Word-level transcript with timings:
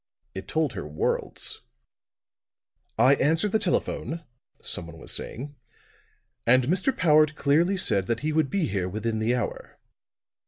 It 0.33 0.47
told 0.47 0.73
her 0.73 0.87
worlds. 0.87 1.61
"I 2.97 3.13
answered 3.17 3.51
the 3.51 3.59
telephone," 3.59 4.23
some 4.59 4.87
one 4.87 4.97
was 4.97 5.11
saying, 5.11 5.55
"and 6.43 6.63
Mr. 6.63 6.91
Powart 6.91 7.35
clearly 7.35 7.77
said 7.77 8.07
that 8.07 8.21
he 8.21 8.33
would 8.33 8.49
be 8.49 8.67
here 8.67 8.89
within 8.89 9.19
the 9.19 9.35
hour." 9.35 9.77